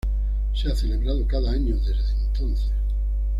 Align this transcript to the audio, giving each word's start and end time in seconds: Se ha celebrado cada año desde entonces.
Se 0.55 0.67
ha 0.67 0.75
celebrado 0.75 1.27
cada 1.27 1.51
año 1.51 1.77
desde 1.77 2.25
entonces. 2.25 2.71